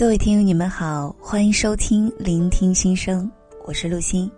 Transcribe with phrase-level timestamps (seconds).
[0.00, 3.26] 各位听友，你们好，欢迎收听《聆听心声》，
[3.66, 4.32] 我是陆欣。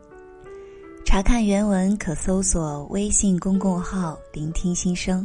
[1.05, 5.25] 查看原文可搜索微信公众号“聆听心声”。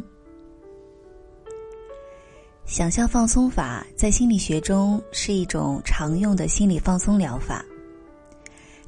[2.64, 7.64] 想象放松法在心理学中是一种常用的心理放松疗法。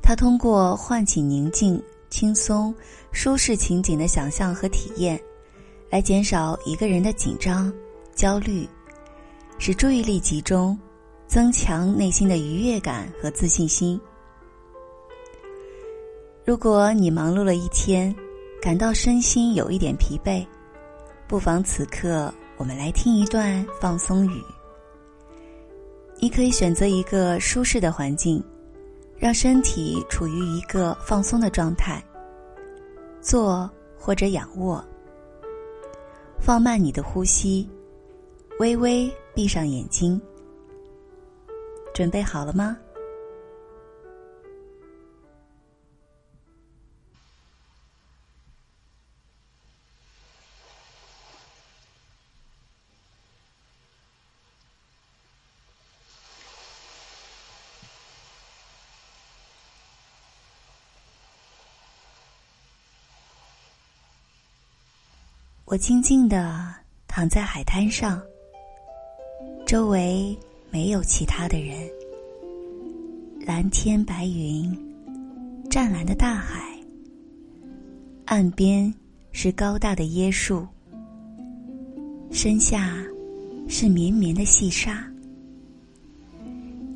[0.01, 2.73] 它通过唤起宁静、轻松、
[3.11, 5.21] 舒适情景的想象和体验，
[5.91, 7.73] 来减少一个人的紧张、
[8.15, 8.69] 焦虑，
[9.59, 10.79] 使注意力集中。
[11.31, 14.01] 增强内心的愉悦感和自信心。
[16.45, 18.13] 如果你忙碌了一天，
[18.61, 20.45] 感到身心有一点疲惫，
[21.29, 24.43] 不妨此刻我们来听一段放松语。
[26.19, 28.43] 你可以选择一个舒适的环境，
[29.17, 32.05] 让身体处于一个放松的状态，
[33.21, 34.85] 坐或者仰卧，
[36.41, 37.71] 放慢你的呼吸，
[38.59, 40.21] 微微闭上眼睛。
[42.01, 42.79] 准备好了吗？
[65.67, 66.75] 我静静的
[67.07, 68.23] 躺在海滩上，
[69.67, 70.35] 周围。
[70.73, 71.77] 没有其他的人，
[73.45, 74.73] 蓝天白云，
[75.69, 76.79] 湛蓝的大海，
[78.27, 78.93] 岸边
[79.33, 80.65] 是高大的椰树，
[82.31, 82.97] 身下
[83.69, 85.05] 是绵绵的细沙，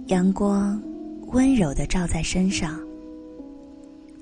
[0.06, 0.80] 阳光
[1.32, 2.78] 温柔的照在身上，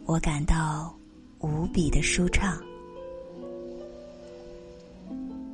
[0.06, 0.96] 我感到
[1.40, 2.58] 无比的舒畅，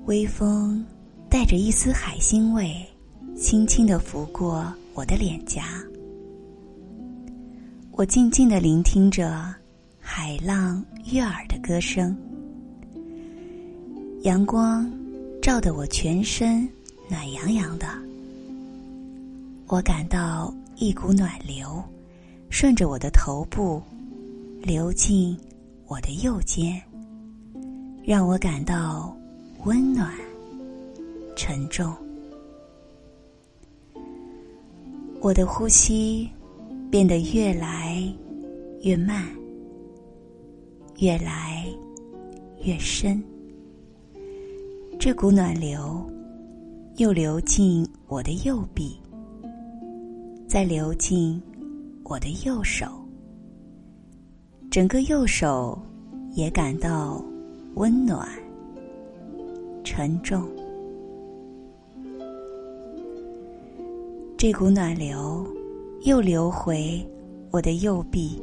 [0.06, 0.86] 微风
[1.28, 2.72] 带着一丝海腥味。
[3.38, 5.62] 轻轻的拂过我的脸颊，
[7.92, 9.54] 我静静的聆听着
[10.00, 12.16] 海浪悦耳的歌声。
[14.22, 14.90] 阳光
[15.40, 16.68] 照得我全身
[17.08, 17.86] 暖洋洋的，
[19.68, 21.80] 我感到一股暖流
[22.50, 23.80] 顺着我的头部
[24.60, 25.38] 流进
[25.86, 26.82] 我的右肩，
[28.04, 29.16] 让我感到
[29.64, 30.12] 温暖
[31.36, 31.94] 沉重。
[35.20, 36.28] 我的呼吸
[36.90, 38.02] 变得越来
[38.82, 39.26] 越慢，
[41.00, 41.66] 越来
[42.62, 43.22] 越深。
[44.98, 46.08] 这股暖流
[46.96, 48.96] 又流进我的右臂，
[50.46, 51.42] 再流进
[52.04, 52.86] 我的右手，
[54.70, 55.76] 整个右手
[56.32, 57.22] 也感到
[57.74, 58.28] 温暖、
[59.82, 60.48] 沉重。
[64.38, 65.44] 这股暖流
[66.02, 67.04] 又流回
[67.50, 68.40] 我的右臂，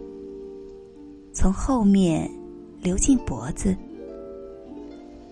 [1.31, 2.29] 从后面
[2.81, 3.73] 流进脖子，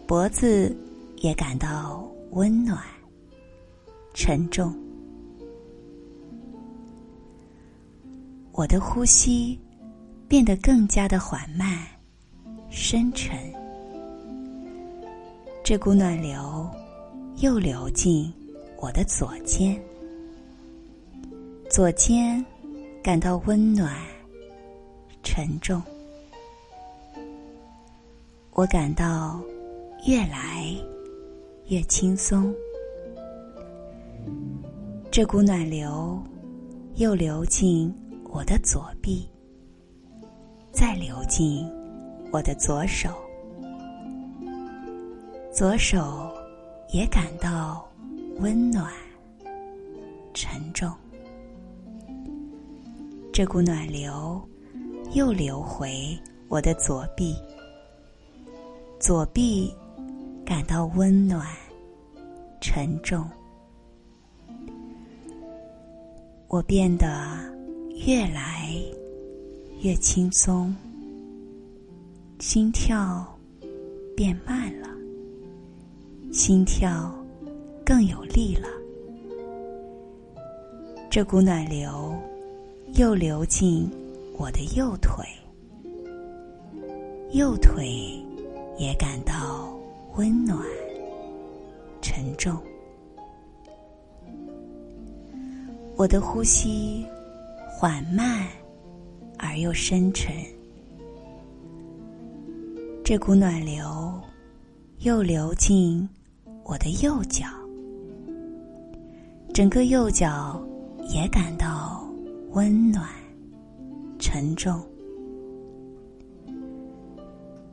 [0.08, 0.74] 脖子
[1.18, 2.82] 也感到温暖、
[4.14, 4.74] 沉重。
[8.54, 9.60] 我的呼吸
[10.30, 11.86] 变得更加的缓慢、
[12.70, 13.38] 深沉。
[15.62, 16.66] 这股暖流
[17.40, 18.34] 又流进
[18.78, 19.78] 我的左肩。
[21.74, 22.46] 左肩
[23.02, 23.92] 感到温暖、
[25.24, 25.82] 沉重，
[28.52, 29.42] 我感到
[30.06, 30.72] 越来
[31.70, 32.54] 越轻松。
[35.10, 36.22] 这股暖流
[36.98, 37.92] 又流进
[38.26, 39.28] 我的左臂，
[40.72, 41.68] 再流进
[42.32, 43.10] 我的左手，
[45.52, 46.32] 左手
[46.90, 47.84] 也感到
[48.38, 48.94] 温暖、
[50.36, 50.88] 沉重。
[53.34, 54.40] 这股暖流
[55.14, 56.16] 又流回
[56.50, 57.36] 我的左臂，
[59.00, 59.74] 左臂
[60.46, 61.48] 感到温暖、
[62.62, 63.28] 沉重。
[66.48, 67.40] 我变得
[68.06, 68.72] 越来
[69.82, 70.72] 越轻松，
[72.38, 73.28] 心跳
[74.16, 74.88] 变慢了，
[76.32, 77.12] 心跳
[77.84, 78.68] 更有力了。
[81.10, 82.16] 这股暖流。
[82.96, 83.90] 又流进
[84.38, 85.26] 我的右腿，
[87.32, 88.24] 右腿
[88.78, 89.76] 也感到
[90.16, 90.60] 温暖、
[92.04, 92.56] 沉重。
[95.96, 97.04] 我的呼吸
[97.68, 98.48] 缓慢
[99.40, 100.32] 而又深沉。
[103.04, 104.22] 这股暖流
[105.00, 106.08] 又流进
[106.64, 107.48] 我的右脚，
[109.52, 110.64] 整个右脚
[111.10, 112.03] 也感到
[112.54, 113.10] 温暖、
[114.20, 114.80] 沉重。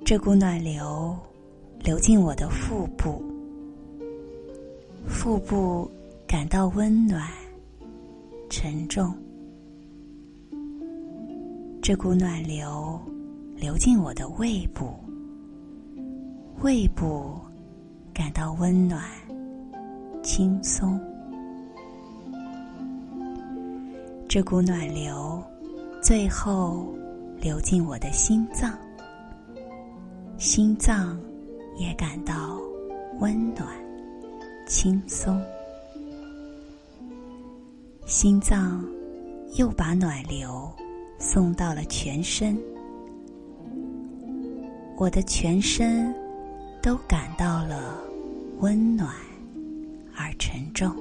[0.07, 1.15] 这股暖流
[1.85, 3.23] 流进我的腹部，
[5.07, 5.91] 腹部
[6.27, 7.29] 感到温暖、
[8.49, 9.15] 沉重。
[11.83, 12.99] 这股暖流
[13.57, 14.95] 流进我的胃部，
[16.63, 17.39] 胃部
[18.15, 19.03] 感到温暖、
[20.23, 20.99] 轻松。
[24.31, 25.43] 这股暖流
[26.01, 26.87] 最后
[27.41, 28.79] 流进我的心脏，
[30.39, 31.21] 心脏
[31.77, 32.61] 也感到
[33.19, 33.67] 温暖、
[34.69, 35.43] 轻松。
[38.07, 38.85] 心脏
[39.57, 40.71] 又把暖流
[41.19, 42.57] 送到了全身，
[44.97, 46.15] 我的全身
[46.81, 47.99] 都感到了
[48.61, 49.13] 温暖
[50.17, 50.95] 而沉重，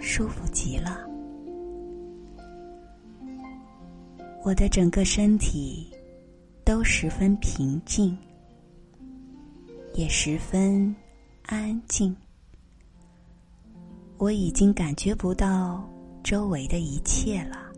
[0.00, 1.09] 舒服极了。
[4.42, 5.86] 我的整个身体
[6.64, 8.16] 都十分平静，
[9.92, 10.94] 也十分
[11.44, 12.16] 安静。
[14.16, 15.86] 我已经感觉不到
[16.24, 17.70] 周围的一切了，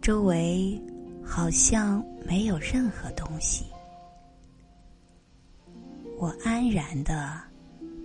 [0.00, 0.80] 周围
[1.22, 3.66] 好像没有任何东西。
[6.18, 7.38] 我安然的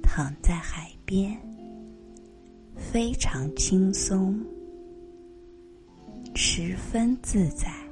[0.03, 1.39] 躺在海边，
[2.75, 4.37] 非常轻松。
[6.41, 7.88] 十分自在。